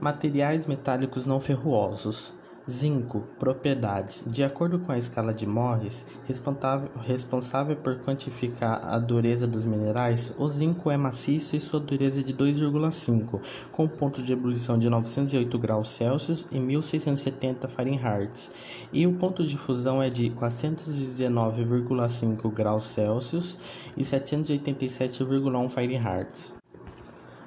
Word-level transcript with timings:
Materiais 0.00 0.64
metálicos 0.64 1.26
não 1.26 1.38
ferruosos. 1.38 2.32
Zinco. 2.70 3.24
Propriedades. 3.38 4.24
De 4.26 4.42
acordo 4.42 4.78
com 4.78 4.92
a 4.92 4.96
escala 4.96 5.34
de 5.34 5.46
Morris, 5.46 6.06
responsável 6.26 7.76
por 7.76 7.98
quantificar 7.98 8.82
a 8.82 8.98
dureza 8.98 9.46
dos 9.46 9.66
minerais, 9.66 10.34
o 10.38 10.48
zinco 10.48 10.90
é 10.90 10.96
maciço 10.96 11.54
e 11.54 11.60
sua 11.60 11.80
dureza 11.80 12.20
é 12.20 12.22
de 12.22 12.32
2,5, 12.32 13.42
com 13.72 13.86
ponto 13.86 14.22
de 14.22 14.32
ebulição 14.32 14.78
de 14.78 14.88
908 14.88 15.58
graus 15.58 15.90
Celsius 15.90 16.46
e 16.50 16.58
1670 16.58 17.68
Fahrenheit, 17.68 18.50
e 18.92 19.06
o 19.06 19.12
ponto 19.14 19.44
de 19.44 19.58
fusão 19.58 20.02
é 20.02 20.08
de 20.08 20.30
419,5 20.30 22.50
graus 22.52 22.84
Celsius 22.84 23.58
e 23.96 24.02
787,1 24.02 25.68
Fahrenheit. 25.68 26.59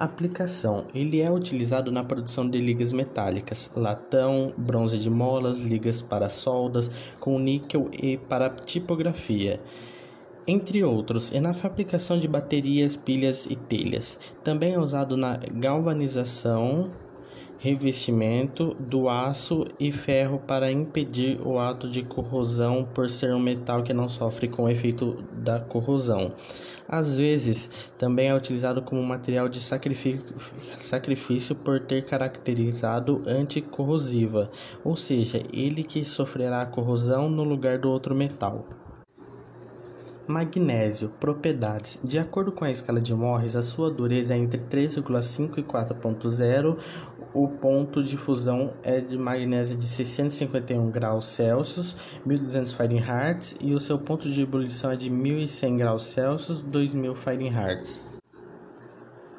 Aplicação: 0.00 0.84
Ele 0.94 1.20
é 1.20 1.28
utilizado 1.28 1.90
na 1.90 2.04
produção 2.04 2.48
de 2.48 2.60
ligas 2.60 2.92
metálicas, 2.92 3.68
latão, 3.74 4.54
bronze 4.56 4.96
de 4.96 5.10
molas, 5.10 5.58
ligas 5.58 6.00
para 6.00 6.30
soldas 6.30 6.88
com 7.18 7.36
níquel 7.36 7.90
e 7.92 8.16
para 8.16 8.48
tipografia, 8.48 9.60
entre 10.46 10.84
outros, 10.84 11.32
e 11.32 11.40
na 11.40 11.52
fabricação 11.52 12.16
de 12.16 12.28
baterias, 12.28 12.96
pilhas 12.96 13.46
e 13.46 13.56
telhas. 13.56 14.20
Também 14.44 14.74
é 14.74 14.78
usado 14.78 15.16
na 15.16 15.36
galvanização, 15.52 16.92
revestimento 17.58 18.76
do 18.78 19.08
aço 19.08 19.66
e 19.80 19.90
ferro 19.90 20.40
para 20.46 20.70
impedir 20.70 21.40
o 21.44 21.58
ato 21.58 21.88
de 21.88 22.04
corrosão 22.04 22.84
por 22.94 23.08
ser 23.08 23.34
um 23.34 23.40
metal 23.40 23.82
que 23.82 23.92
não 23.92 24.08
sofre 24.08 24.46
com 24.46 24.62
o 24.62 24.68
efeito 24.68 25.24
da 25.32 25.58
corrosão. 25.58 26.32
Às 26.90 27.18
vezes, 27.18 27.92
também 27.98 28.28
é 28.28 28.34
utilizado 28.34 28.80
como 28.80 29.02
material 29.02 29.46
de 29.46 29.60
sacrifício 29.60 31.54
por 31.54 31.80
ter 31.80 32.06
caracterizado 32.06 33.22
anticorrosiva, 33.26 34.50
ou 34.82 34.96
seja, 34.96 35.42
ele 35.52 35.84
que 35.84 36.02
sofrerá 36.02 36.64
corrosão 36.64 37.28
no 37.28 37.44
lugar 37.44 37.76
do 37.76 37.90
outro 37.90 38.14
metal. 38.14 38.64
Magnésio. 40.28 41.08
Propriedades. 41.18 41.98
De 42.04 42.18
acordo 42.18 42.52
com 42.52 42.64
a 42.64 42.70
escala 42.70 43.00
de 43.00 43.14
Morris, 43.14 43.56
a 43.56 43.62
sua 43.62 43.90
dureza 43.90 44.34
é 44.34 44.36
entre 44.36 44.60
3,5 44.60 45.58
e 45.58 45.62
4,0. 45.62 46.76
O 47.32 47.48
ponto 47.48 48.02
de 48.02 48.16
fusão 48.16 48.74
é 48.82 49.00
de 49.00 49.16
magnésio 49.16 49.76
de 49.76 49.86
651 49.86 50.90
graus 50.90 51.26
Celsius, 51.26 52.20
1200 52.26 52.72
Fahrenheit, 52.74 53.56
e 53.60 53.74
o 53.74 53.80
seu 53.80 53.98
ponto 53.98 54.30
de 54.30 54.42
ebulição 54.42 54.90
é 54.90 54.94
de 54.94 55.08
1100 55.08 55.76
graus 55.76 56.04
Celsius, 56.04 56.60
2000 56.60 57.14
Fahrenheit. 57.14 58.06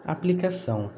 Aplicação 0.06 0.90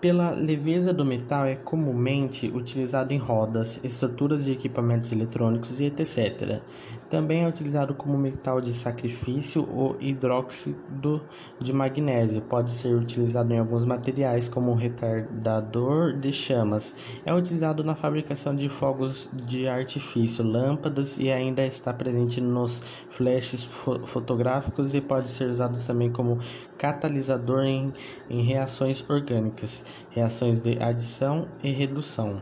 pela 0.00 0.30
leveza 0.30 0.94
do 0.94 1.04
metal 1.04 1.44
é 1.44 1.54
comumente 1.54 2.48
utilizado 2.48 3.12
em 3.12 3.18
rodas, 3.18 3.80
estruturas 3.84 4.46
de 4.46 4.52
equipamentos 4.52 5.12
eletrônicos 5.12 5.78
e 5.80 5.84
etc. 5.84 6.62
Também 7.10 7.44
é 7.44 7.48
utilizado 7.48 7.92
como 7.92 8.16
metal 8.16 8.60
de 8.60 8.72
sacrifício 8.72 9.68
ou 9.70 9.96
hidróxido 10.00 11.20
de 11.58 11.72
magnésio. 11.72 12.40
Pode 12.40 12.72
ser 12.72 12.94
utilizado 12.94 13.52
em 13.52 13.58
alguns 13.58 13.84
materiais 13.84 14.48
como 14.48 14.74
retardador 14.74 16.16
de 16.16 16.32
chamas. 16.32 17.18
É 17.26 17.34
utilizado 17.34 17.84
na 17.84 17.94
fabricação 17.94 18.54
de 18.54 18.68
fogos 18.68 19.28
de 19.32 19.68
artifício, 19.68 20.44
lâmpadas 20.44 21.18
e 21.18 21.30
ainda 21.30 21.66
está 21.66 21.92
presente 21.92 22.40
nos 22.40 22.82
flashes 23.10 23.68
fotográficos 24.04 24.94
e 24.94 25.00
pode 25.00 25.30
ser 25.30 25.50
usado 25.50 25.78
também 25.84 26.10
como 26.10 26.38
catalisador 26.78 27.64
em, 27.64 27.92
em 28.30 28.42
reações 28.42 29.04
orgânicas 29.10 29.84
reações 30.10 30.60
de 30.60 30.76
adição 30.82 31.46
e 31.62 31.70
redução, 31.70 32.38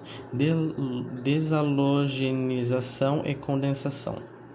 desalogenização 1.23 3.23
e 3.25 3.35
condensação. 3.35 4.17